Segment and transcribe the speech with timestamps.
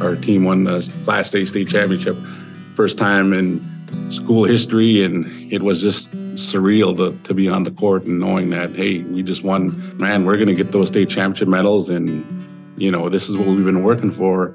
[0.00, 2.16] our team won the Class A state championship,
[2.74, 3.60] first time in
[4.10, 8.50] school history, and it was just surreal to, to be on the court and knowing
[8.50, 9.96] that hey, we just won.
[9.98, 12.24] Man, we're going to get those state championship medals, and
[12.76, 14.54] you know this is what we've been working for.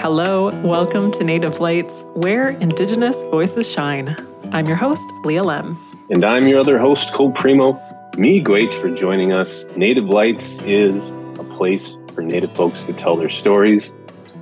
[0.00, 4.16] Hello, welcome to Native Lights, where Indigenous voices shine.
[4.52, 5.76] I'm your host, Leah Lemm.
[6.08, 8.16] And I'm your other host, Cole Premo.
[8.16, 9.64] Me, great for joining us.
[9.74, 11.02] Native Lights is
[11.40, 13.90] a place for Native folks to tell their stories.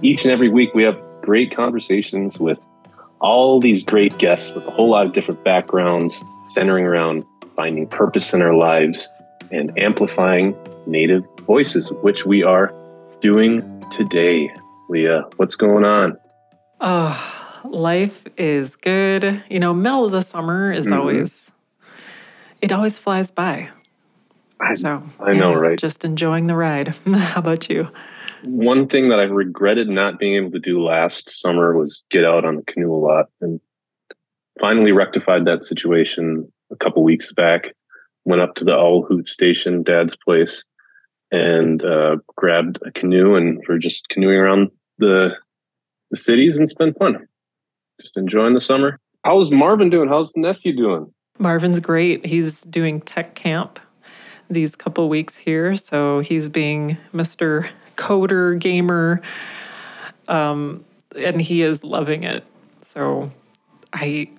[0.02, 2.60] Each and every week, we have great conversations with
[3.20, 7.24] all these great guests with a whole lot of different backgrounds, centering around
[7.56, 9.08] finding purpose in our lives
[9.50, 10.54] and amplifying
[10.84, 12.74] Native voices, which we are
[13.22, 13.62] doing
[13.96, 14.52] today.
[14.88, 16.16] Leah, what's going on?
[16.80, 19.42] Oh, life is good.
[19.48, 20.98] You know, middle of the summer is mm-hmm.
[20.98, 21.50] always,
[22.60, 23.70] it always flies by.
[24.60, 25.78] I, so, I know, yeah, right?
[25.78, 26.88] Just enjoying the ride.
[27.06, 27.88] How about you?
[28.42, 32.44] One thing that I regretted not being able to do last summer was get out
[32.44, 33.60] on the canoe a lot and
[34.60, 37.74] finally rectified that situation a couple weeks back.
[38.24, 40.64] Went up to the Owl Hoot Station, dad's place,
[41.30, 45.30] and uh, grabbed a canoe and we're just canoeing around the
[46.10, 47.26] the cities and it's been fun.
[48.00, 48.98] Just enjoying the summer.
[49.24, 50.08] How's Marvin doing?
[50.08, 51.12] How's the nephew doing?
[51.38, 52.24] Marvin's great.
[52.24, 53.80] He's doing tech camp
[54.48, 57.68] these couple weeks here, so he's being Mr.
[57.96, 59.20] Coder gamer,
[60.28, 60.84] um,
[61.18, 62.44] and he is loving it.
[62.82, 63.32] So
[63.92, 64.30] I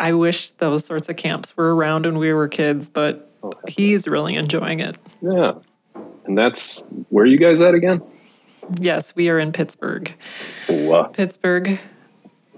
[0.00, 4.08] I wish those sorts of camps were around when we were kids, but oh, he's
[4.08, 4.96] really enjoying it.
[5.20, 5.52] Yeah.
[6.24, 8.02] And that's where you guys at again?
[8.78, 10.12] Yes, we are in Pittsburgh.
[10.68, 11.00] Wow.
[11.02, 11.08] Uh.
[11.08, 11.80] Pittsburgh,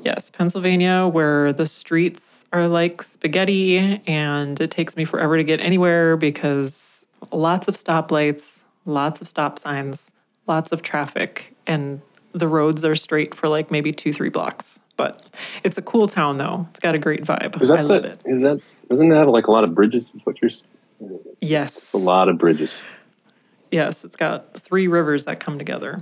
[0.02, 5.60] yes, Pennsylvania, where the streets are like spaghetti and it takes me forever to get
[5.60, 10.12] anywhere because lots of stoplights, lots of stop signs,
[10.46, 12.00] lots of traffic, and
[12.32, 14.80] the roads are straight for like maybe two, three blocks.
[14.96, 15.22] But
[15.64, 16.66] it's a cool town though.
[16.70, 17.60] It's got a great vibe.
[17.60, 18.20] Is that I love it.
[18.24, 20.08] Is that doesn't it have like a lot of bridges?
[20.14, 20.50] Is what you're
[21.40, 21.92] Yes.
[21.94, 22.72] a lot of bridges.
[23.74, 26.00] Yes, it's got three rivers that come together.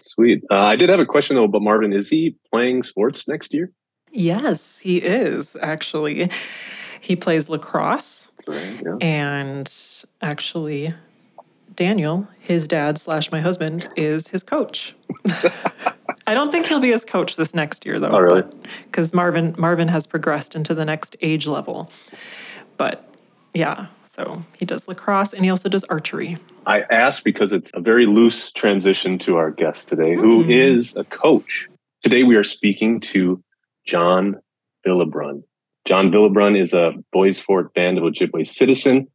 [0.00, 0.42] Sweet.
[0.50, 1.92] Uh, I did have a question though about Marvin.
[1.92, 3.70] Is he playing sports next year?
[4.10, 6.30] Yes, he is actually.
[7.02, 8.30] He plays lacrosse.
[8.46, 8.96] Right, yeah.
[9.00, 9.70] And
[10.22, 10.94] actually,
[11.74, 14.94] Daniel, his dad slash my husband, is his coach.
[16.26, 18.12] I don't think he'll be his coach this next year though.
[18.12, 18.42] Oh, really?
[18.84, 21.90] Because Marvin Marvin has progressed into the next age level.
[22.78, 23.14] But
[23.52, 26.36] yeah, so he does lacrosse and he also does archery.
[26.66, 30.20] I asked because it's a very loose transition to our guest today, mm-hmm.
[30.20, 31.68] who is a coach.
[32.02, 33.42] Today we are speaking to
[33.86, 34.40] John
[34.84, 35.44] Villebrun.
[35.86, 39.06] John Villebrun is a Bois Forte Band of Ojibwe citizen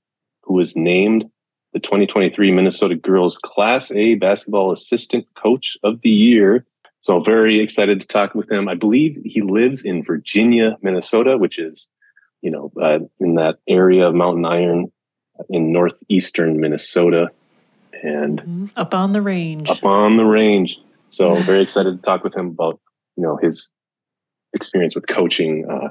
[0.43, 1.25] who was named
[1.73, 6.65] the 2023 Minnesota Girls Class A Basketball Assistant Coach of the Year.
[7.01, 8.69] So very excited to talk with him.
[8.69, 11.87] I believe he lives in Virginia, Minnesota, which is,
[12.41, 14.91] you know, uh, in that area of Mountain Iron
[15.49, 17.29] in northeastern Minnesota,
[18.03, 18.65] and mm-hmm.
[18.75, 19.69] up on the range.
[19.69, 20.79] Up on the range.
[21.09, 22.79] So very excited to talk with him about
[23.15, 23.69] you know his
[24.53, 25.89] experience with coaching uh,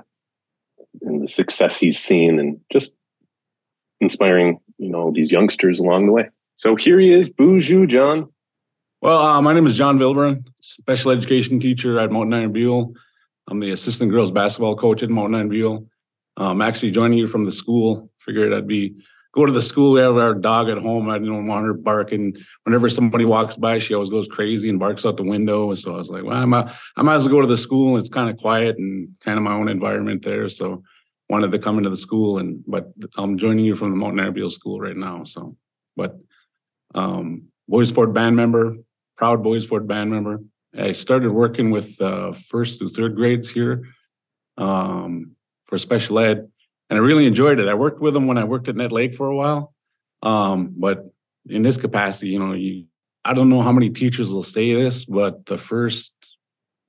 [1.03, 2.93] and the success he's seen, and just
[4.01, 6.29] inspiring you know these youngsters along the way.
[6.57, 8.29] So here he is, Bonjour, John.
[9.03, 12.95] Well, uh, my name is John Villebrun, special education teacher at Mountain Iron Buhl.
[13.49, 15.87] I'm the assistant girls basketball coach at Mountain Iron Buhl.
[16.37, 18.11] I'm actually joining you from the school.
[18.19, 18.97] Figured I'd be
[19.33, 19.93] go to the school.
[19.93, 21.11] We have our dog at home.
[21.11, 22.37] I don't want her barking.
[22.63, 25.75] Whenever somebody walks by, she always goes crazy and barks out the window.
[25.75, 26.45] So I was like, well, I
[27.03, 27.97] might as well go to the school.
[27.97, 30.49] It's kind of quiet and kind of my own environment there.
[30.49, 30.83] So
[31.29, 34.81] wanted to come into the school and but I'm joining you from the Mountain School
[34.81, 35.25] right now.
[35.25, 35.57] So,
[35.97, 36.17] but
[36.95, 38.77] um, Bois Forte band member,
[39.17, 40.41] proud Bois Forte band member.
[40.77, 43.85] I started working with uh, first through third grades here
[44.59, 45.35] um,
[45.67, 46.49] for special ed
[46.91, 47.69] and I really enjoyed it.
[47.69, 49.75] I worked with them when I worked at Nett Lake for a while,
[50.23, 51.11] um, but
[51.49, 52.85] in this capacity, you know, you,
[53.25, 56.13] I don't know how many teachers will say this, but the first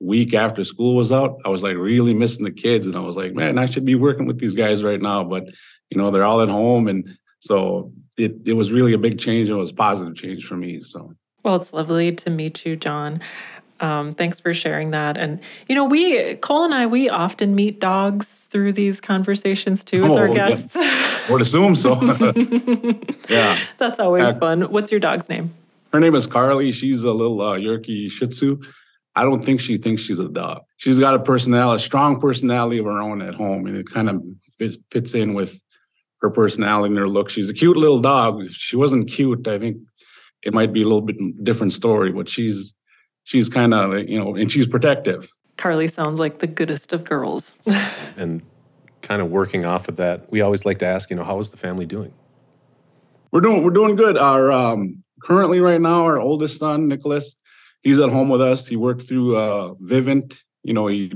[0.00, 3.16] week after school was out, I was like really missing the kids, and I was
[3.16, 5.44] like, man, I should be working with these guys right now, but
[5.90, 9.48] you know, they're all at home, and so it it was really a big change.
[9.48, 10.80] And it was positive change for me.
[10.80, 11.14] So.
[11.44, 13.20] Well, it's lovely to meet you, John.
[13.80, 15.18] Um, thanks for sharing that.
[15.18, 20.02] And you know, we Cole and I we often meet dogs through these conversations too
[20.02, 20.76] with oh, our guests.
[20.76, 21.32] Yeah.
[21.32, 22.00] Would assume so.
[23.28, 24.62] yeah, that's always uh, fun.
[24.62, 25.52] What's your dog's name?
[25.92, 26.72] Her name is Carly.
[26.72, 28.60] She's a little uh, Yorkie Shih Tzu.
[29.14, 30.62] I don't think she thinks she's a dog.
[30.76, 34.10] She's got a personality, a strong personality of her own at home, and it kind
[34.10, 34.22] of
[34.58, 35.58] fits, fits in with
[36.20, 37.30] her personality and her look.
[37.30, 38.44] She's a cute little dog.
[38.44, 39.78] If she wasn't cute, I think
[40.42, 42.12] it might be a little bit different story.
[42.12, 42.74] But she's
[43.26, 45.28] she's kind of you know, and she's protective.
[45.58, 47.54] Carly sounds like the goodest of girls.
[48.16, 48.40] and
[49.02, 51.50] kind of working off of that, we always like to ask, you know, how is
[51.50, 52.14] the family doing?
[53.32, 54.16] We're doing we're doing good.
[54.16, 57.36] Our um, currently right now, our oldest son Nicholas,
[57.82, 58.66] he's at home with us.
[58.66, 60.38] He worked through uh, Vivint.
[60.62, 61.12] You know, he,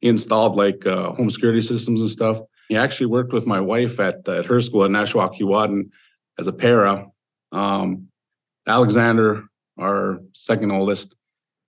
[0.00, 2.38] he installed like uh, home security systems and stuff.
[2.68, 5.90] He actually worked with my wife at at her school at Nashwauk Keewatin
[6.38, 7.06] as a para.
[7.52, 8.08] Um,
[8.66, 9.44] Alexander,
[9.78, 11.14] our second oldest,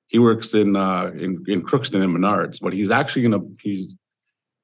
[0.08, 3.94] he works in uh, in in Crookston and Menards, but he's actually gonna he's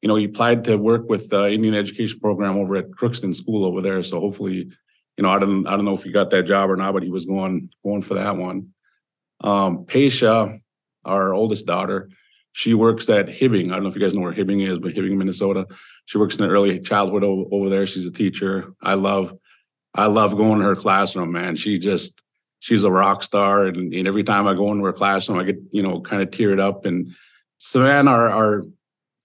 [0.02, 3.64] you know he applied to work with the Indian Education Program over at Crookston School
[3.64, 4.02] over there.
[4.02, 4.70] So hopefully,
[5.16, 7.02] you know I don't I don't know if he got that job or not, but
[7.02, 8.70] he was going going for that one.
[9.42, 10.60] Um, Paisha,
[11.04, 12.08] our oldest daughter,
[12.52, 13.66] she works at Hibbing.
[13.66, 15.66] I don't know if you guys know where Hibbing is, but Hibbing, Minnesota.
[16.06, 17.84] She works in the early childhood over, over there.
[17.84, 18.72] She's a teacher.
[18.82, 19.34] I love
[19.94, 21.56] I love going to her classroom, man.
[21.56, 22.20] She just
[22.64, 23.66] she's a rock star.
[23.66, 26.30] And, and, every time I go into her classroom, I get, you know, kind of
[26.30, 26.86] teared up.
[26.86, 27.14] And
[27.58, 28.64] Savannah, our, our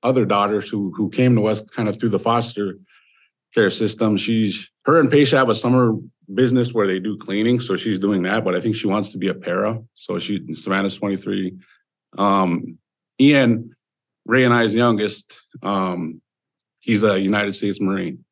[0.03, 2.77] other daughters who who came to us kind of through the foster
[3.53, 5.93] care system, she's her and Paisha have a summer
[6.33, 7.61] business where they do cleaning.
[7.61, 9.81] So she's doing that, but I think she wants to be a para.
[9.93, 11.57] So she Savannah's 23.
[12.17, 12.77] Um,
[13.21, 13.73] Ian,
[14.25, 16.21] Ray and I's youngest, um,
[16.81, 18.25] he's a United States Marine.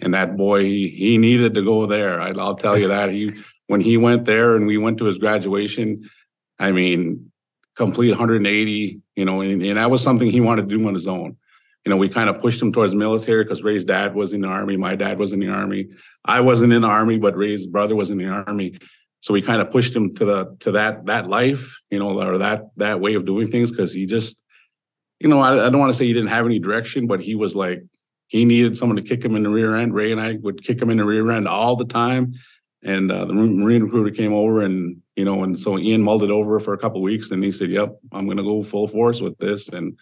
[0.00, 2.20] And that boy, he, he needed to go there.
[2.20, 3.10] I, I'll tell you that.
[3.10, 3.32] He
[3.68, 6.10] when he went there and we went to his graduation,
[6.58, 7.30] I mean,
[7.76, 11.06] complete 180, you know, and, and that was something he wanted to do on his
[11.06, 11.36] own.
[11.84, 14.48] You know, we kind of pushed him towards military because Ray's dad was in the
[14.48, 14.76] army.
[14.76, 15.88] My dad was in the army.
[16.24, 18.78] I wasn't in the army, but Ray's brother was in the army.
[19.20, 22.38] So we kind of pushed him to the to that that life, you know, or
[22.38, 24.42] that that way of doing things because he just,
[25.20, 27.34] you know, I, I don't want to say he didn't have any direction, but he
[27.34, 27.82] was like
[28.28, 29.94] he needed someone to kick him in the rear end.
[29.94, 32.34] Ray and I would kick him in the rear end all the time
[32.84, 36.30] and uh, the marine recruiter came over and you know and so ian mulled it
[36.30, 39.20] over for a couple weeks and he said yep i'm going to go full force
[39.20, 39.68] with this.
[39.68, 39.98] And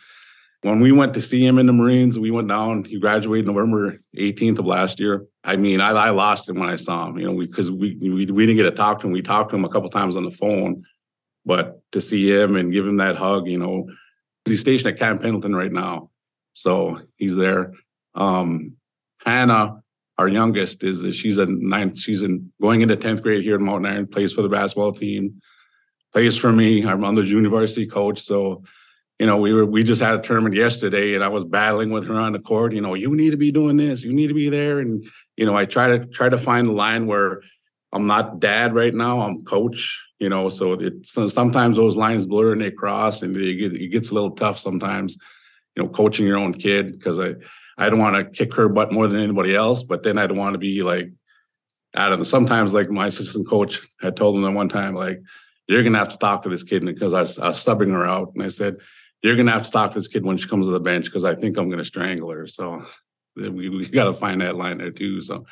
[0.63, 3.99] when we went to see him in the marines we went down he graduated november
[4.17, 5.27] 18th of last year.
[5.45, 8.11] I mean i, I lost him when i saw him you know because we, we,
[8.11, 9.13] we, we didn't get to talk to him.
[9.13, 10.85] We talked to him a couple times on the phone
[11.45, 13.89] but to see him and give him that hug you know
[14.45, 16.11] he's stationed at camp pendleton right now
[16.53, 17.73] so he's there.
[18.15, 18.77] Um
[19.25, 19.83] hannah
[20.19, 23.93] our youngest is, she's a ninth, she's in going into 10th grade here in Mountain
[23.93, 25.41] Iron, plays for the basketball team,
[26.13, 26.87] plays for me.
[26.87, 28.23] I'm on the junior varsity coach.
[28.23, 28.65] So,
[29.19, 32.07] you know, we were we just had a tournament yesterday and I was battling with
[32.07, 34.35] her on the court, you know, you need to be doing this, you need to
[34.35, 34.81] be there.
[34.81, 35.05] And,
[35.37, 37.43] you know, I try to try to find the line where
[37.93, 42.27] I'm not dad right now, I'm coach, you know, so it's so sometimes those lines
[42.27, 45.17] blur and they cross and it, it gets a little tough sometimes,
[45.75, 47.35] you know, coaching your own kid because I
[47.79, 50.39] I don't want to kick her butt more than anybody else, but then I don't
[50.39, 51.11] want to be like,
[51.95, 52.25] I don't know.
[52.25, 55.21] Sometimes, like my assistant coach had told him at one time, like,
[55.69, 58.33] you're gonna have to talk to this kid because I I was subbing her out,
[58.35, 58.77] and I said,
[59.23, 61.25] you're gonna have to talk to this kid when she comes to the bench because
[61.25, 62.47] I think I'm gonna strangle her.
[62.47, 62.85] So
[63.37, 65.21] we, we got to find that line there too.
[65.21, 65.47] So,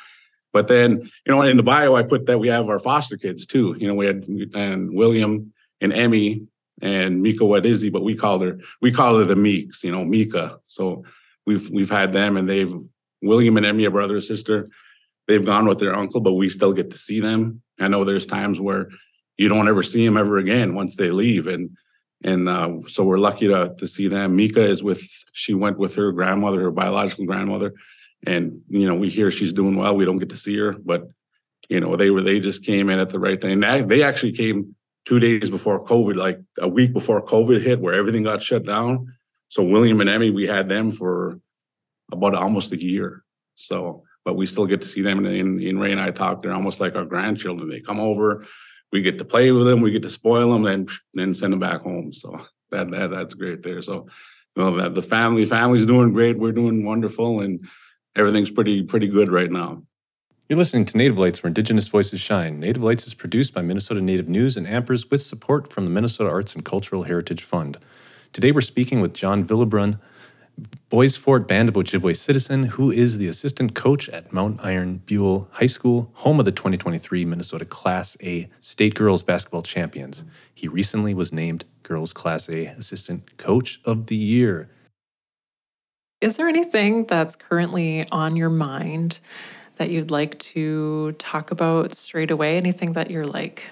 [0.53, 3.45] but then you know, in the bio, I put that we have our foster kids
[3.45, 3.75] too.
[3.77, 6.47] You know, we had and William and Emmy
[6.81, 9.83] and Mika Wadizzi, but we call her we call her the Meeks.
[9.83, 10.59] You know, Mika.
[10.65, 11.03] So
[11.45, 12.73] we've we've had them and they've
[13.21, 14.69] William and Emmy, a brother and sister,
[15.27, 17.61] they've gone with their uncle, but we still get to see them.
[17.79, 18.89] I know there's times where
[19.37, 21.47] you don't ever see them ever again once they leave.
[21.47, 21.71] And
[22.23, 24.35] and uh, so we're lucky to to see them.
[24.35, 27.73] Mika is with she went with her grandmother, her biological grandmother.
[28.25, 29.95] And you know, we hear she's doing well.
[29.95, 31.07] We don't get to see her, but
[31.69, 33.59] you know, they were they just came in at the right time.
[33.59, 34.75] They, they actually came
[35.05, 39.13] two days before COVID, like a week before COVID hit, where everything got shut down.
[39.49, 41.39] So William and Emmy, we had them for
[42.11, 43.23] about almost a year.
[43.55, 45.25] So, but we still get to see them.
[45.25, 46.41] And, and Ray and I talk.
[46.41, 47.69] They're almost like our grandchildren.
[47.69, 48.45] They come over,
[48.91, 51.59] we get to play with them, we get to spoil them, and then send them
[51.59, 52.13] back home.
[52.13, 52.39] So
[52.71, 53.81] that, that that's great there.
[53.81, 54.07] So,
[54.55, 56.37] you know, that the family family's doing great.
[56.37, 57.67] We're doing wonderful, and
[58.15, 59.83] everything's pretty pretty good right now.
[60.47, 62.59] You're listening to Native Lights, where Indigenous voices shine.
[62.59, 66.29] Native Lights is produced by Minnesota Native News and Ampers with support from the Minnesota
[66.29, 67.79] Arts and Cultural Heritage Fund.
[68.35, 69.97] Today we're speaking with John Villebrun,
[70.89, 75.47] Bois Forte Band of Ojibwe citizen, who is the assistant coach at Mount Iron Buhl
[75.53, 80.25] High School, home of the 2023 Minnesota Class A State Girls Basketball Champions.
[80.53, 84.69] He recently was named Girls Class A Assistant Coach of the Year.
[86.19, 89.21] Is there anything that's currently on your mind
[89.77, 92.57] that you'd like to talk about straight away?
[92.57, 93.63] Anything that you're like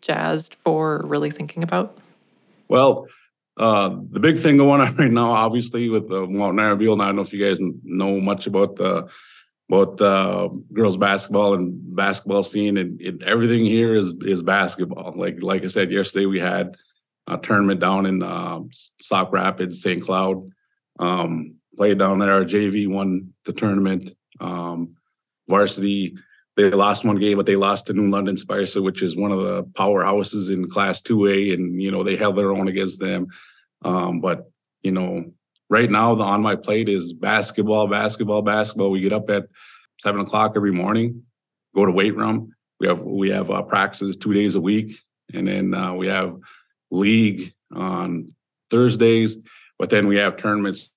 [0.00, 1.98] jazzed for, really thinking about?
[2.68, 3.08] Well,
[3.56, 7.02] uh, the big thing going on right now, obviously, with the Mountain Iron Buhl, and
[7.02, 9.08] I don't know if you guys know much about the
[9.68, 15.14] about uh, girls basketball and basketball scene, and, everything here is is basketball.
[15.16, 16.76] Like like I said yesterday, we had
[17.26, 18.60] a tournament down in uh,
[19.00, 20.02] Sauk Rapids, St.
[20.02, 20.50] Cloud.
[20.98, 22.32] Um, played down there.
[22.32, 24.14] Our JV won the tournament.
[24.40, 24.96] Um,
[25.48, 26.16] varsity,
[26.56, 29.42] they lost one game, but they lost to New London Spicer, which is one of
[29.42, 33.26] the powerhouses in Class 2A, and you know they held their own against them.
[33.84, 34.50] Um, but
[34.82, 35.24] you know,
[35.68, 38.90] right now the on my plate is basketball, basketball, basketball.
[38.90, 39.46] We get up at
[40.00, 41.24] seven o'clock every morning,
[41.74, 42.54] go to weight room.
[42.80, 44.98] We have we have uh, practices two days a week,
[45.34, 46.36] and then uh, we have
[46.90, 48.28] league on
[48.70, 49.36] Thursdays.
[49.78, 50.90] But then we have tournaments.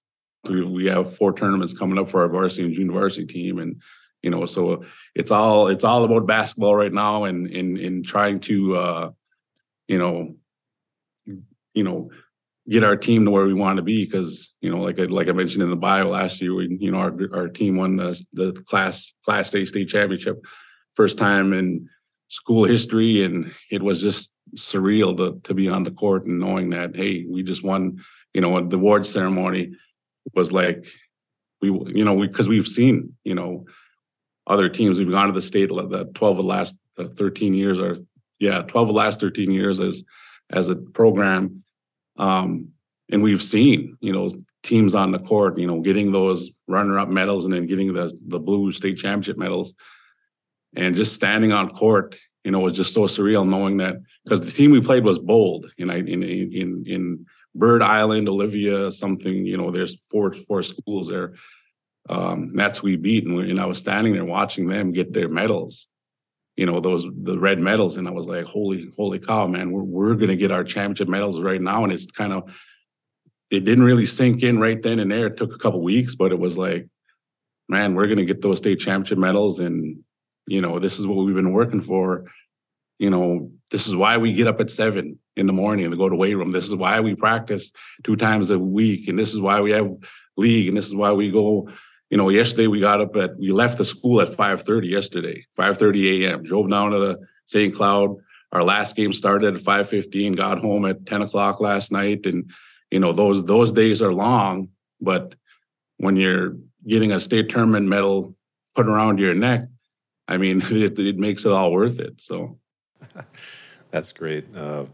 [0.45, 3.81] We, we have four tournaments coming up for our varsity and junior varsity team, and
[4.21, 4.83] you know, so
[5.15, 9.11] it's all it's all about basketball right now, and in in trying to uh,
[9.87, 10.35] you know,
[11.73, 12.09] you know,
[12.69, 15.29] get our team to where we want to be because you know, like I, like
[15.29, 18.21] I mentioned in the bio last year, we you know our our team won the
[18.33, 20.43] the class class A state championship,
[20.93, 21.87] first time in
[22.27, 26.71] school history, and it was just surreal to to be on the court and knowing
[26.71, 27.99] that hey, we just won.
[28.33, 29.71] You know, the award ceremony
[30.35, 30.85] was like
[31.61, 33.65] we you know we because we've seen you know
[34.49, 34.97] other teams.
[34.97, 37.95] We've gone to the state the 12 of the last uh, 13 years or
[38.39, 40.03] yeah, 12 of the last 13 years as
[40.49, 41.63] as a program.
[42.17, 42.69] Um,
[43.11, 44.31] and we've seen, you know,
[44.63, 48.39] teams on the court, you know, getting those runner-up medals and then getting the the
[48.39, 49.73] blue state championship medals.
[50.75, 54.51] And just standing on court, you know, was just so surreal knowing that because the
[54.51, 55.71] team we played was bold.
[55.77, 57.25] And I in in in
[57.55, 61.33] Bird Island, Olivia, something, you know, there's four four schools there
[62.07, 63.25] um, that's we beat.
[63.25, 65.87] And, we, and I was standing there watching them get their medals,
[66.55, 69.83] you know, those the red medals, and I was like, holy, holy cow, man, we're
[69.83, 71.83] we're gonna get our championship medals right now.
[71.83, 72.51] And it's kind of
[73.49, 75.27] it didn't really sink in right then and there.
[75.27, 76.87] It took a couple weeks, but it was like,
[77.67, 80.03] man, we're gonna get those state championship medals, and
[80.47, 82.25] you know, this is what we've been working for.
[82.97, 86.09] You know, this is why we get up at seven in the morning to go
[86.09, 86.51] to weight room.
[86.51, 87.71] This is why we practice
[88.03, 89.89] two times a week, and this is why we have
[90.35, 91.69] league, and this is why we go
[92.09, 96.23] you know, yesterday we got up at we left the school at 5:30 yesterday, 5:30
[96.23, 96.43] a.m.
[96.43, 97.73] Drove down to the St.
[97.73, 98.15] Cloud.
[98.51, 100.35] Our last game started at 5:15.
[100.35, 102.49] Got home at 10 o'clock last night, and
[102.89, 104.69] you know those those days are long.
[104.99, 105.35] But
[105.97, 106.55] when you're
[106.87, 108.35] getting a state tournament medal
[108.73, 109.67] put around your neck,
[110.27, 112.19] I mean, it, it makes it all worth it.
[112.21, 112.57] So
[113.91, 114.45] that's great.
[114.55, 114.85] Uh,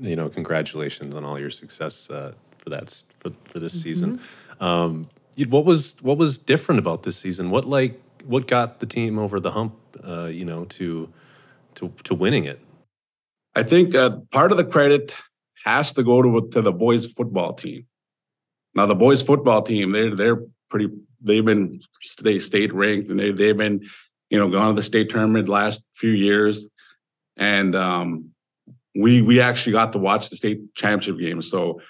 [0.00, 2.90] you know, congratulations on all your success uh, for that
[3.20, 3.82] for for this mm-hmm.
[3.82, 4.20] season.
[4.60, 5.04] Um,
[5.48, 7.50] what was what was different about this season?
[7.50, 9.74] What like what got the team over the hump?
[10.06, 11.12] Uh, you know, to
[11.76, 12.60] to to winning it.
[13.54, 15.14] I think uh, part of the credit
[15.64, 17.86] has to go to to the boys football team.
[18.74, 20.88] Now, the boys football team, they're they're pretty.
[21.20, 23.88] They've been state state ranked, and they they've been,
[24.30, 26.64] you know, gone to the state tournament last few years,
[27.36, 28.30] and um,
[28.94, 31.42] we we actually got to watch the state championship game.
[31.42, 31.80] So,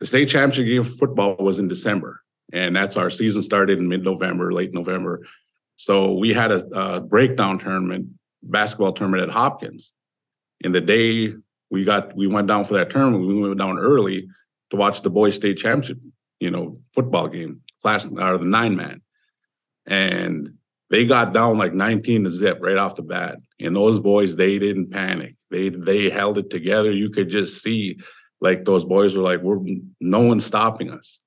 [0.00, 2.21] the state championship game football was in December,
[2.52, 5.26] and that's our season started in mid-November, late November.
[5.76, 8.08] So we had a, a breakdown tournament,
[8.42, 9.92] basketball tournament at Hopkins.
[10.62, 11.34] And the day
[11.70, 13.26] we got, we went down for that tournament.
[13.26, 14.28] We went down early
[14.70, 15.98] to watch the boys state championship,
[16.40, 19.02] you know, football game, class or the nine man,
[19.86, 20.54] and
[20.90, 23.38] they got down like 19 to zip right off the bat.
[23.58, 25.36] And those boys, they didn't panic.
[25.50, 26.92] They they held it together.
[26.92, 27.98] You could just see,
[28.40, 29.58] like those boys were like, "We're
[30.00, 31.20] no one's stopping us."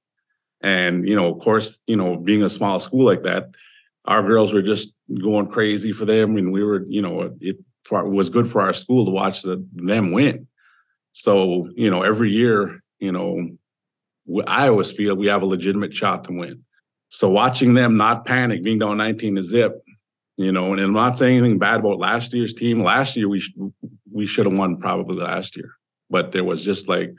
[0.65, 3.51] And, you know, of course, you know, being a small school like that,
[4.05, 6.37] our girls were just going crazy for them.
[6.37, 7.57] And we were, you know, it, it
[7.91, 10.47] was good for our school to watch the, them win.
[11.13, 13.47] So, you know, every year, you know,
[14.47, 16.63] I always feel we have a legitimate shot to win.
[17.09, 19.83] So watching them not panic, being down 19 to zip,
[20.35, 22.83] you know, and I'm not saying anything bad about last year's team.
[22.83, 23.53] Last year we sh-
[24.11, 25.75] we should have won probably last year,
[26.09, 27.13] but there was just like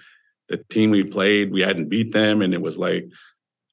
[0.49, 3.07] the team we played, we hadn't beat them, and it was like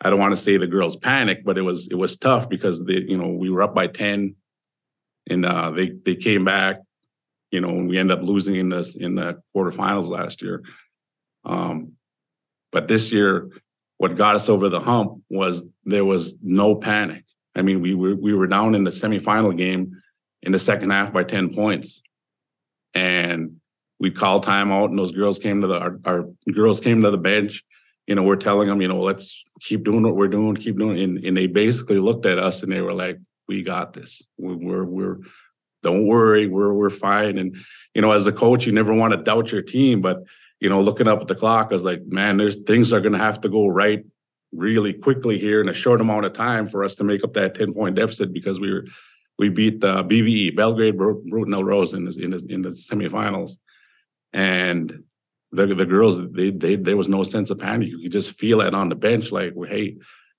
[0.04, 2.84] I don't want to say the girls panicked, but it was it was tough because
[2.84, 4.36] they, you know, we were up by 10
[5.30, 6.82] and uh, they they came back,
[7.52, 10.64] you know, and we ended up losing in this in the quarterfinals last year.
[11.46, 11.94] Um,
[12.72, 13.50] but this year,
[13.98, 17.24] what got us over the hump was there was no panic.
[17.56, 20.02] I mean, we were we were down in the semifinal game
[20.42, 22.02] in the second half by 10 points.
[22.94, 23.58] And
[24.00, 27.18] we called timeout and those girls came to the our, our girls came to the
[27.18, 27.64] bench
[28.08, 31.00] you know, we're telling them, you know, let's keep doing what we're doing, keep doing,
[31.00, 33.18] and, and they basically looked at us and they were like,
[33.48, 34.22] "We got this.
[34.38, 35.18] We're we're, we're
[35.84, 37.38] don't worry, we're we're fine.
[37.38, 37.56] And
[37.94, 40.24] you know, as a coach, you never want to doubt your team, but
[40.60, 43.14] you know, looking up at the clock, I was like, man, there's things are going
[43.14, 44.04] to have to go right
[44.54, 47.56] really quickly here in a short amount of time for us to make up that
[47.56, 48.86] 10 point deficit because we were
[49.40, 53.54] we beat uh, BBE Belgrade Brooten Elrosa in in in the semifinals,
[54.32, 55.04] and
[55.54, 57.90] the the girls they they there was no sense of panic.
[57.90, 59.98] You could just feel it on the bench, like, hey,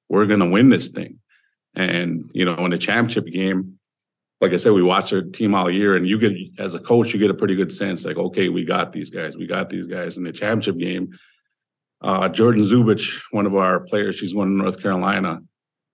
[0.09, 1.21] we're gonna win this thing.
[1.75, 3.79] And you know, in the championship game,
[4.41, 7.13] like I said, we watch our team all year, and you get as a coach,
[7.13, 9.87] you get a pretty good sense, like, okay, we got these guys, we got these
[9.87, 10.17] guys.
[10.17, 11.17] In the championship game,
[12.03, 15.41] uh, Jordan Zubich, one of our players, she's one in North Carolina.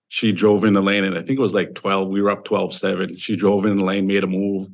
[0.09, 2.09] She drove in the lane, and I think it was like 12.
[2.09, 3.17] We were up 12 7.
[3.17, 4.67] She drove in the lane, made a move,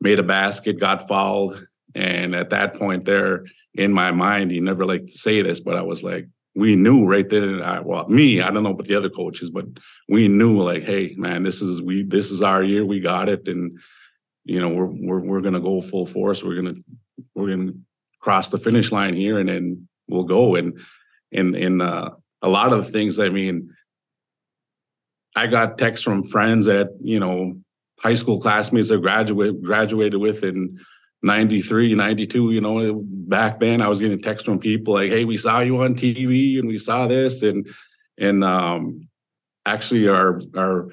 [0.00, 1.66] made a basket, got fouled.
[1.94, 3.44] And at that point, there
[3.74, 7.06] in my mind, you never like to say this, but I was like, we knew
[7.06, 7.62] right then.
[7.62, 9.64] I, well, me, I don't know about the other coaches, but
[10.08, 12.84] we knew like, hey, man, this is we this is our year.
[12.84, 13.78] We got it, and
[14.44, 16.42] you know, we're we're we're gonna go full force.
[16.42, 16.74] We're gonna
[17.34, 17.72] we're gonna
[18.20, 20.56] cross the finish line here, and then we'll go.
[20.56, 20.78] And
[21.32, 22.10] and and uh,
[22.42, 23.74] a lot of things, I mean,
[25.34, 27.54] I got texts from friends that you know
[28.00, 30.78] high school classmates I graduate graduated with in
[31.22, 35.36] 93 92 you know back then i was getting texts from people like hey we
[35.36, 37.68] saw you on tv and we saw this and
[38.18, 39.02] and um
[39.64, 40.88] actually our our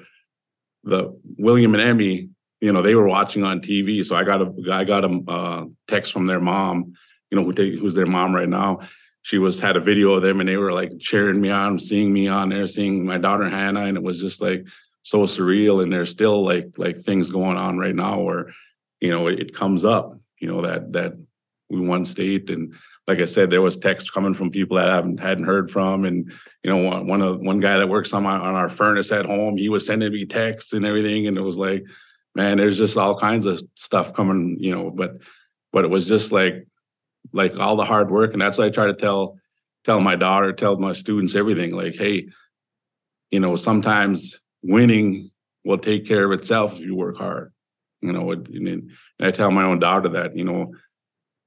[0.84, 2.28] the william and emmy
[2.60, 5.64] you know they were watching on tv so i got a i got a uh,
[5.88, 6.94] text from their mom
[7.30, 8.80] you know who take, who's their mom right now.
[9.22, 12.12] She was had a video of them and they were like cheering me on seeing
[12.12, 14.66] me on there seeing my daughter hannah and it was just like
[15.02, 18.50] so surreal and there's still like like things going on right now where
[19.00, 21.12] you know it, it comes up you know that that
[21.70, 22.50] we won state.
[22.50, 22.74] And
[23.06, 26.04] like I said, there was text coming from people that I haven't hadn't heard from,
[26.04, 26.30] and
[26.62, 29.26] you know, one one of one guy that works on my on our furnace at
[29.26, 31.84] home, he was sending me texts and everything, and it was like,
[32.34, 35.18] man, there's just all kinds of stuff coming, you know, but
[35.72, 36.66] but it was just like
[37.32, 39.38] like all the hard work, and that's what I try to tell
[39.84, 42.28] tell my daughter, tell my students everything, like, hey,
[43.30, 45.30] you know, sometimes winning
[45.64, 47.52] will take care of itself if you work hard.
[48.02, 50.74] You know, and I tell my own daughter that, you know,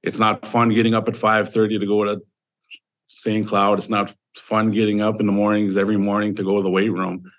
[0.02, 2.22] it's not fun getting up at 5:30 to go to
[3.06, 3.46] St.
[3.46, 3.78] Cloud.
[3.78, 6.92] It's not fun getting up in the mornings every morning to go to the weight
[6.92, 7.30] room.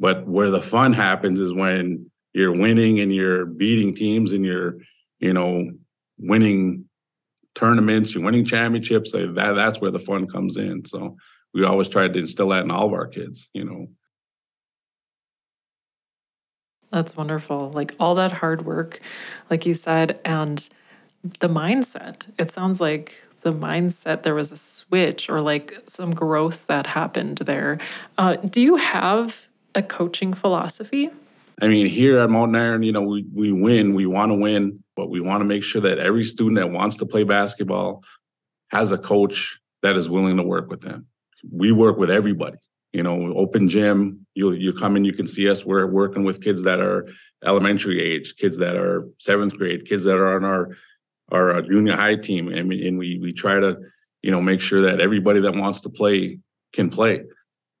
[0.00, 4.78] But where the fun happens is when you're winning and you're beating teams and you're,
[5.18, 5.70] you know,
[6.18, 6.84] winning
[7.54, 9.12] tournaments, you're winning championships.
[9.12, 10.84] That that's where the fun comes in.
[10.84, 11.16] So
[11.54, 13.88] we always try to instill that in all of our kids, you know.
[16.90, 17.70] That's wonderful.
[17.70, 19.00] Like all that hard work,
[19.50, 20.68] like you said, and
[21.40, 22.28] the mindset.
[22.38, 27.38] It sounds like the mindset, there was a switch or like some growth that happened
[27.38, 27.78] there.
[28.16, 31.10] Uh, do you have a coaching philosophy?
[31.60, 34.82] I mean, here at Mountain Iron, you know, we, we win, we want to win,
[34.96, 38.02] but we want to make sure that every student that wants to play basketball
[38.70, 41.06] has a coach that is willing to work with them.
[41.50, 42.58] We work with everybody
[42.92, 44.26] you know, open gym.
[44.34, 45.64] You you come in, you can see us.
[45.64, 47.08] We're working with kids that are
[47.44, 50.76] elementary age, kids that are seventh grade, kids that are on our
[51.30, 53.78] our uh, junior high team, and we, and we we try to
[54.22, 56.38] you know make sure that everybody that wants to play
[56.72, 57.22] can play.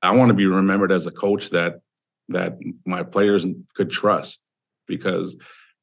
[0.02, 1.80] I want to be remembered as a coach that
[2.28, 4.40] that my players could trust
[4.86, 5.36] because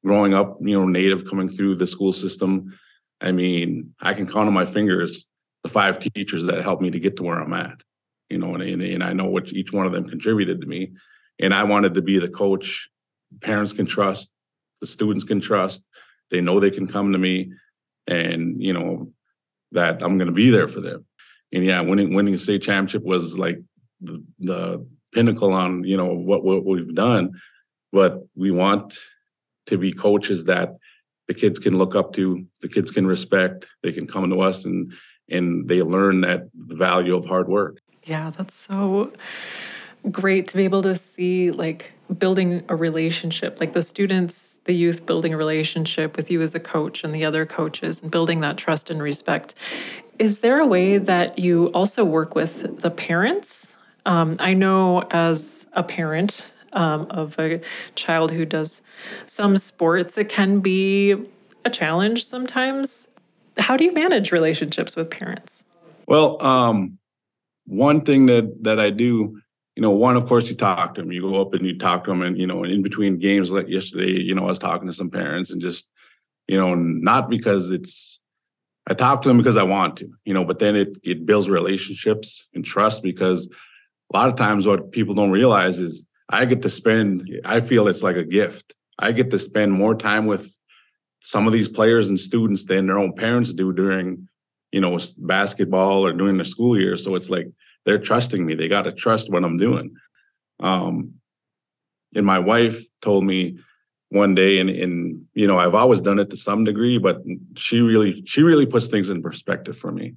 [0.05, 2.77] growing up, you know, native coming through the school system,
[3.19, 5.25] I mean, I can count on my fingers
[5.63, 7.81] the five teachers that helped me to get to where I'm at
[8.29, 10.93] you know, and, and, and I know what each one of them contributed to me.
[11.39, 12.89] And I wanted to be the coach
[13.41, 14.29] parents can trust,
[14.81, 15.83] the students can trust.
[16.31, 17.51] They know they can come to me
[18.07, 19.11] and, you know,
[19.71, 21.05] that I'm going to be there for them.
[21.53, 23.61] And yeah, winning, winning state championship was like
[24.01, 27.31] the, the pinnacle on, you know, what, what we've done.
[27.91, 28.97] But we want
[29.67, 30.75] to be coaches that
[31.27, 34.65] the kids can look up to, the kids can respect, they can come to us
[34.65, 34.93] and,
[35.29, 37.79] and they learn that the value of hard work.
[38.05, 39.11] Yeah, that's so
[40.11, 45.07] great to be able to see like building a relationship, like the students, the youth
[45.07, 48.57] building a relationship with you as a coach and the other coaches and building that
[48.57, 49.55] trust and respect.
[50.19, 53.75] Is there a way that you also work with the parents?
[54.05, 57.59] Um, I know as a parent um, of a
[57.95, 58.83] child who does
[59.25, 61.15] some sports, it can be
[61.63, 63.07] a challenge sometimes.
[63.57, 65.63] How do you manage relationships with parents?
[66.07, 66.99] Well, um,
[67.65, 69.39] one thing that that I do,
[69.75, 71.11] you know, one of course you talk to them.
[71.11, 73.67] You go up and you talk to them, and you know, in between games like
[73.67, 75.87] yesterday, you know, I was talking to some parents and just,
[76.47, 78.19] you know, not because it's
[78.87, 81.49] I talk to them because I want to, you know, but then it it builds
[81.49, 83.49] relationships and trust because
[84.13, 87.87] a lot of times what people don't realize is I get to spend, I feel
[87.87, 88.73] it's like a gift.
[88.97, 90.51] I get to spend more time with
[91.21, 94.27] some of these players and students than their own parents do during,
[94.75, 96.97] you know, basketball or during the school year.
[96.97, 97.47] So it's like
[97.85, 98.55] they're trusting me.
[98.55, 99.95] They got to trust what I'm doing.
[100.59, 101.13] Um,
[102.13, 103.59] and my wife told me
[104.09, 107.21] one day, and, and you know, I've always done it to some degree, but
[107.55, 110.15] she really, she really puts things in perspective for me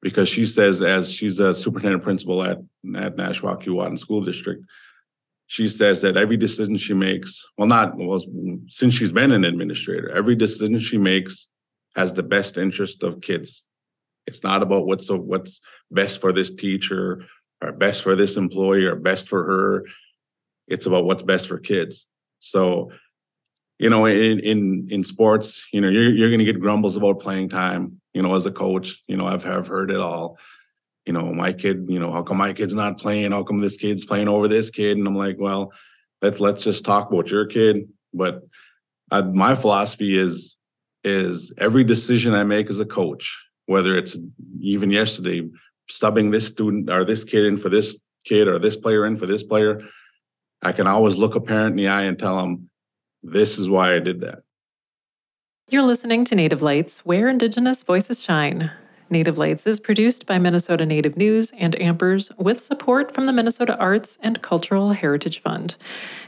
[0.00, 2.56] because she says, as she's a superintendent principal at
[2.96, 4.64] at Nashwauk Keewatin School District,
[5.48, 8.24] she says that every decision she makes, well, not well,
[8.68, 11.48] since she's been an administrator, every decision she makes
[11.94, 13.65] has the best interest of kids.
[14.26, 15.60] It's not about what's what's
[15.90, 17.24] best for this teacher
[17.62, 19.84] or best for this employee or best for her.
[20.68, 22.06] It's about what's best for kids.
[22.40, 22.90] So,
[23.78, 27.20] you know, in in in sports, you know, you're you're going to get grumbles about
[27.20, 28.00] playing time.
[28.14, 30.38] You know, as a coach, you know, I've I've heard it all
[31.06, 33.30] you know, my kid, you know, how come my kid's not playing?
[33.30, 34.98] How come this kid's playing over this kid?
[34.98, 35.72] And I'm like, well,
[36.20, 37.88] let's let's just talk about your kid.
[38.12, 38.42] But
[39.10, 40.56] I, my philosophy is
[41.04, 44.16] is every decision I make as a coach, whether it's
[44.60, 45.48] even yesterday
[45.90, 49.26] subbing this student or this kid in for this kid or this player in for
[49.26, 49.82] this player,
[50.62, 52.70] I can always look a parent in the eye and tell them,
[53.22, 54.42] this is why I did that.
[55.68, 58.70] You're listening to Native Lights, where Indigenous voices shine.
[59.08, 63.78] Native Lights is produced by Minnesota Native News and Ampers with support from the Minnesota
[63.78, 65.76] Arts and Cultural Heritage Fund.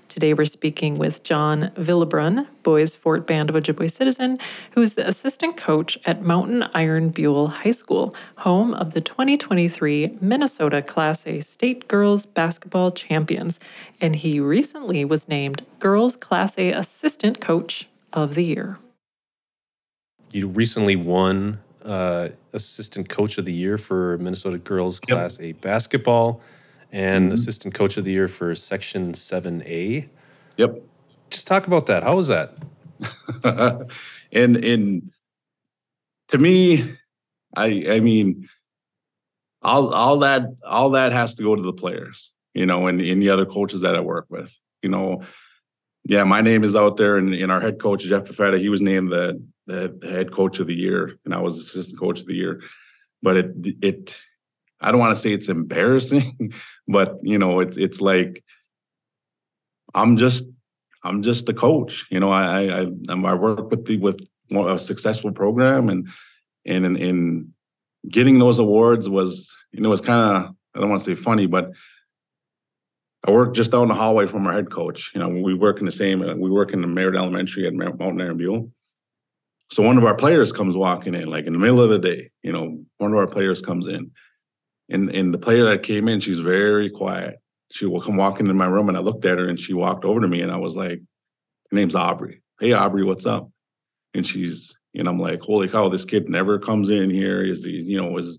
[0.08, 4.38] Today we're speaking with John Villebrun, Bois Forte Band of Ojibwe Citizen,
[4.72, 10.16] who is the assistant coach at Mountain Iron Buhl High School, home of the 2023
[10.20, 13.58] Minnesota Class A State Girls Basketball Champions,
[14.00, 18.78] and he recently was named Girls Class A Assistant Coach of the Year.
[20.30, 25.16] You recently won uh, assistant coach of the year for Minnesota girls yep.
[25.16, 26.40] class A basketball
[26.90, 27.34] and mm-hmm.
[27.34, 30.08] assistant coach of the year for section 7A.
[30.56, 30.82] Yep.
[31.30, 32.02] Just talk about that.
[32.02, 32.54] How was that?
[34.32, 35.10] and in
[36.28, 36.96] to me,
[37.56, 38.48] I I mean
[39.62, 43.22] all all that all that has to go to the players, you know, and, and
[43.22, 44.52] the other coaches that I work with.
[44.82, 45.22] You know,
[46.04, 48.80] yeah, my name is out there, and, and our head coach Jeff Buffetta, he was
[48.80, 52.34] named the the head coach of the year, and I was assistant coach of the
[52.34, 52.62] year.
[53.22, 53.50] But it
[53.82, 54.18] it
[54.80, 56.52] I don't want to say it's embarrassing,
[56.88, 58.42] but you know, it's it's like
[59.94, 60.44] I'm just
[61.04, 62.06] I'm just a coach.
[62.10, 66.08] You know, I I I work with the with a successful program and
[66.64, 67.54] and in, in
[68.08, 71.20] getting those awards was you know it was kind of I don't want to say
[71.20, 71.72] funny, but
[73.26, 75.10] I work just down the hallway from our head coach.
[75.14, 76.20] You know, we work in the same.
[76.40, 78.70] We work in the Merritt Elementary at Mountain Iron Buhl,
[79.70, 82.30] so one of our players comes walking in, like in the middle of the day,
[82.42, 84.10] you know, one of our players comes in.
[84.88, 87.36] And and the player that came in, she's very quiet.
[87.70, 90.06] She will come walking in my room and I looked at her and she walked
[90.06, 91.00] over to me and I was like,
[91.70, 92.40] her name's Aubrey.
[92.58, 93.50] Hey Aubrey, what's up?
[94.14, 97.44] And she's, and I'm like, holy cow, this kid never comes in here.
[97.44, 98.38] Is he, you know, is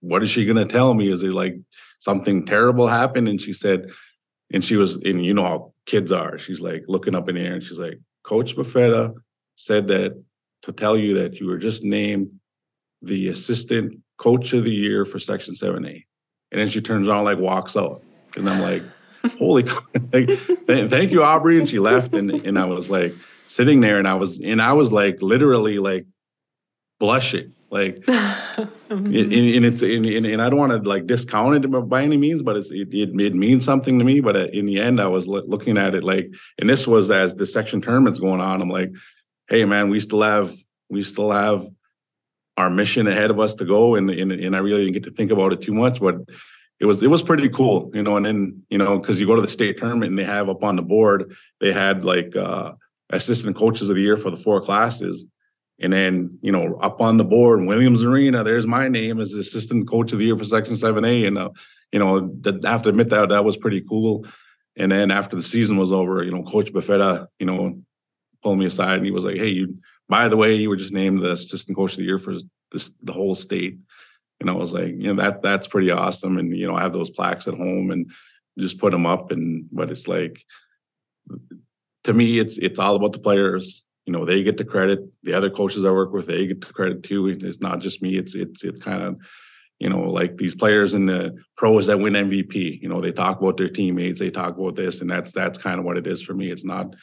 [0.00, 1.08] what is she gonna tell me?
[1.08, 1.54] Is it like
[2.00, 3.28] something terrible happened?
[3.28, 3.90] And she said,
[4.52, 6.36] and she was, and you know how kids are.
[6.36, 9.14] She's like looking up in the air and she's like, Coach Buffetta
[9.54, 10.20] said that
[10.64, 12.30] to tell you that you were just named
[13.02, 16.04] the assistant coach of the year for Section 7A.
[16.52, 18.02] And then she turns on, like, walks out.
[18.36, 18.82] And I'm like,
[19.38, 19.62] holy,
[20.12, 21.58] thank you, Aubrey.
[21.58, 22.14] And she left.
[22.14, 23.12] And, and I was like,
[23.48, 26.06] sitting there and I was, and I was like, literally, like,
[26.98, 27.52] blushing.
[27.70, 32.16] Like, and, and, it's, and, and, I don't want to like discount it by any
[32.16, 34.20] means, but it's, it, it, it means something to me.
[34.20, 37.34] But uh, in the end, I was looking at it like, and this was as
[37.34, 38.62] the section tournament's going on.
[38.62, 38.92] I'm like,
[39.48, 40.54] hey man, we still have
[40.88, 41.66] we still have
[42.56, 45.10] our mission ahead of us to go, and and, and I really didn't get to
[45.10, 46.16] think about it too much, but
[46.80, 48.16] it was it was pretty cool, you know.
[48.16, 50.64] And then you know because you go to the state tournament and they have up
[50.64, 52.72] on the board they had like uh,
[53.10, 55.24] assistant coaches of the year for the four classes.
[55.80, 59.88] And then, you know, up on the board, Williams Arena, there's my name as assistant
[59.88, 61.26] coach of the year for Section 7A.
[61.26, 61.50] And, uh,
[61.90, 62.32] you know,
[62.64, 64.26] I have to admit that that was pretty cool.
[64.76, 67.80] And then after the season was over, you know, Coach Buffetta, you know,
[68.44, 69.78] pulled me aside and he was like, "Hey, you.
[70.08, 72.34] By the way, you were just named the assistant coach of the year for
[72.70, 73.78] this the whole state."
[74.40, 76.38] And I was like, you know, that that's pretty awesome.
[76.38, 78.10] And you know, I have those plaques at home and
[78.58, 79.32] just put them up.
[79.32, 80.44] And but it's like,
[82.04, 83.82] to me, it's it's all about the players.
[84.06, 85.00] You know, they get the credit.
[85.22, 87.28] The other coaches I work with, they get the credit too.
[87.28, 88.16] It's not just me.
[88.16, 89.16] It's it's it's kind of
[89.80, 93.40] you know, like these players in the pros that win MVP, you know, they talk
[93.40, 96.22] about their teammates, they talk about this, and that's that's kind of what it is
[96.22, 96.50] for me.
[96.50, 96.94] It's not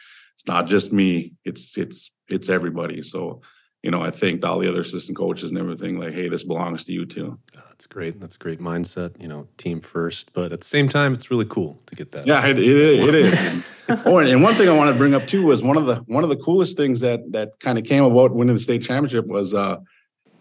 [0.41, 1.34] it's not just me.
[1.45, 3.04] It's it's it's everybody.
[3.04, 3.41] So
[3.84, 6.84] you know, I thanked all the other assistant coaches and everything, like, hey, this belongs
[6.86, 7.39] to you too.
[7.54, 8.19] That's great.
[8.19, 10.32] That's a great mindset, you know, team first.
[10.34, 12.27] But at the same time, it's really cool to get that.
[12.27, 13.39] Yeah, it, it, it is.
[13.88, 15.95] And- oh, and, one thing I want to bring up too was one of the
[16.08, 19.27] one of the coolest things that that kind of came about winning the state championship
[19.27, 19.77] was uh,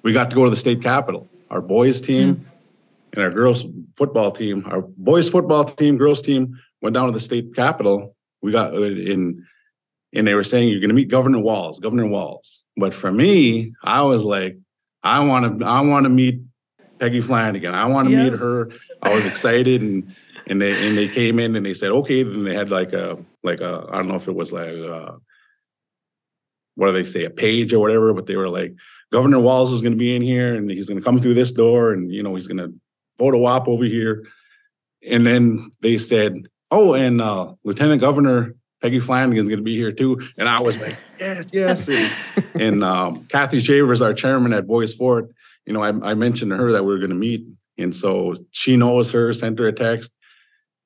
[0.03, 1.29] we got to go to the state capitol.
[1.51, 2.47] Our boys team
[3.13, 3.65] and our girls
[3.97, 8.15] football team, our boys football team, girls team went down to the state capitol.
[8.41, 9.45] We got uh, in,
[10.13, 12.65] and they were saying you're going to meet Governor Walz, Governor Walz.
[12.77, 14.59] But for me, I was like,
[15.03, 16.41] I want to, I want to meet
[16.99, 17.75] Peggy Flanagan.
[17.75, 18.71] I want to meet her.
[19.03, 20.15] I was excited, and
[20.47, 22.23] and they and they came in and they said okay.
[22.23, 25.17] Then they had like a like a I don't know if it was like uh
[26.75, 28.75] what do they say a page or whatever, but they were like
[29.13, 31.53] Governor Walz is going to be in here and he's going to come through this
[31.53, 32.73] door and you know he's going to
[33.19, 34.27] photo op over here.
[35.09, 36.35] And then they said,
[36.71, 40.21] oh, and uh, Lieutenant Governor Peggy Flanagan's going to be here too.
[40.39, 41.89] And I was like, yes, yes.
[41.89, 42.13] And,
[42.55, 45.31] and um, Cathy Chavers, our chairman at Bois Forte,
[45.67, 47.47] you know, I, I mentioned to her that we were going to meet.
[47.79, 50.13] And so she knows her, sent her a text.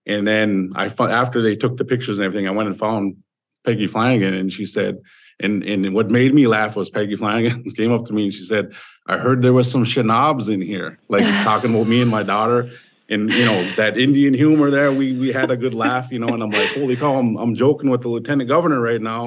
[0.07, 3.17] And then I found after they took the pictures and everything, I went and found
[3.65, 4.99] Peggy Flanagan and she said,
[5.41, 8.43] and and what made me laugh was Peggy Flanagan came up to me and she
[8.43, 8.73] said,
[9.07, 12.71] I heard there was some shenabs in here, like talking about me and my daughter.
[13.09, 16.29] And you know, that Indian humor there, we we had a good laugh, you know,
[16.29, 19.27] and I'm like, holy cow, I'm I'm joking with the lieutenant governor right now.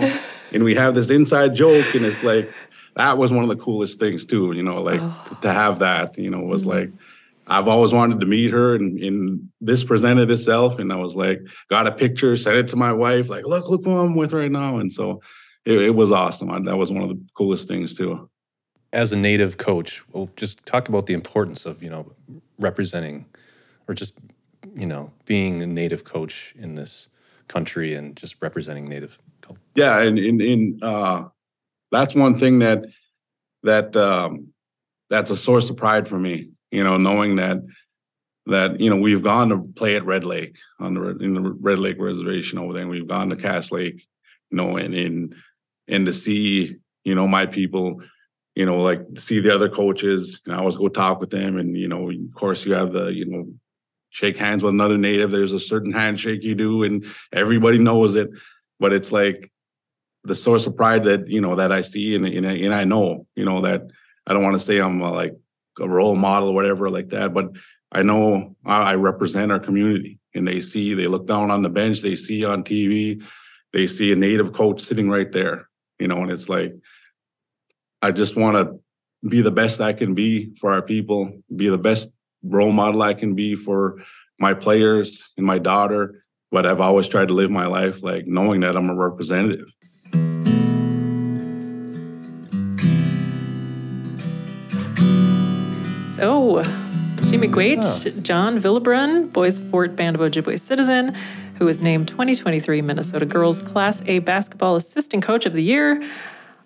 [0.52, 2.52] And we have this inside joke, and it's like
[2.98, 5.38] that was one of the coolest things too, you know, like oh.
[5.42, 6.72] to have that, you know, was mm-hmm.
[6.72, 6.90] like
[7.46, 11.40] I've always wanted to meet her and, and this presented itself and I was like,
[11.70, 14.52] got a picture, sent it to my wife, like, look, look who I'm with right
[14.52, 14.78] now.
[14.78, 15.22] And so
[15.64, 16.52] it, it was awesome.
[16.52, 18.30] I, that was one of the coolest things too.
[18.92, 22.12] As a native coach, well, just talk about the importance of, you know,
[22.58, 23.26] representing
[23.88, 24.18] or just,
[24.76, 27.10] you know, being a native coach in this
[27.48, 29.62] country and just representing native culture.
[29.76, 31.26] Yeah, and in in uh
[31.92, 32.86] that's one thing that
[33.64, 34.50] that um
[35.10, 37.60] that's a source of pride for me, you know, knowing that
[38.48, 41.80] that you know we've gone to play at Red Lake on the in the Red
[41.80, 44.08] Lake Reservation over there, and we've gone to Cass Lake,
[44.50, 45.36] you know, and in
[45.88, 48.02] and to see you know my people,
[48.56, 51.78] you know, like see the other coaches, and I always go talk with them, and
[51.78, 53.48] you know, of course, you have the you know
[54.10, 55.32] shake hands with another native.
[55.32, 58.30] There's a certain handshake you do, and everybody knows it,
[58.80, 59.52] but it's like
[60.24, 62.84] the source of pride that you know that I see and and I, and I
[62.84, 63.84] know you know that
[64.26, 65.36] I don't want to say I'm a, like
[65.80, 67.50] a role model or whatever like that, but
[67.92, 72.02] I know I represent our community and they see they look down on the bench,
[72.02, 73.24] they see on TV,
[73.74, 76.74] they see a native coach sitting right there, you know, and it's like
[78.02, 78.80] I just want to
[79.28, 82.12] be the best I can be for our people, be the best
[82.44, 83.98] role model I can be for
[84.40, 86.24] my players and my daughter.
[86.52, 89.68] But I've always tried to live my life like knowing that I'm a representative.
[96.18, 96.64] So,
[97.38, 101.14] Miigwech, John Villebrun, Bois Forte Band of Ojibwe Citizen,
[101.60, 106.02] who was named 2023 Minnesota Girls Class A Basketball Assistant Coach of the Year.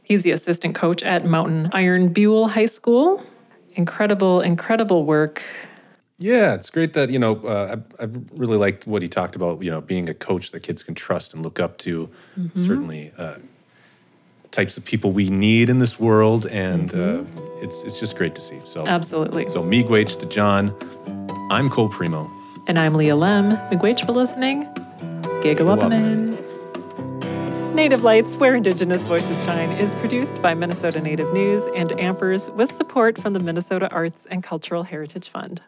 [0.04, 3.26] He's the assistant coach at Mountain Iron Buhl High School.
[3.74, 5.44] Incredible, incredible work.
[6.18, 7.38] Yeah, it's great that you know.
[7.38, 9.64] Uh, I, I really liked what he talked about.
[9.64, 12.10] You know, being a coach that kids can trust and look up to.
[12.54, 13.36] Certainly, uh,
[14.52, 17.24] types of people we need in this world, and uh,
[17.62, 18.60] it's it's just great to see.
[18.66, 19.48] So, Absolutely.
[19.50, 20.76] so Miigwech to John.
[21.50, 22.30] I'm Cole Premo.
[22.68, 23.58] And I'm Leah Lemm.
[23.72, 24.66] Miigwech for listening.
[25.42, 26.51] Gigawapaman.
[27.74, 32.74] Native Lights, where Indigenous voices shine, is produced by Minnesota Native News and Ampers with
[32.74, 35.62] support from the Minnesota Arts and Cultural Heritage Fund.